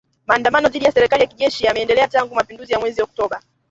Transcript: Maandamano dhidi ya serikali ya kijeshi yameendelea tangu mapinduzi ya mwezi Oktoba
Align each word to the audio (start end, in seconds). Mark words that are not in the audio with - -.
Maandamano 0.27 0.69
dhidi 0.69 0.85
ya 0.85 0.91
serikali 0.91 1.21
ya 1.21 1.27
kijeshi 1.27 1.65
yameendelea 1.65 2.07
tangu 2.07 2.35
mapinduzi 2.35 2.73
ya 2.73 2.79
mwezi 2.79 3.01
Oktoba 3.01 3.41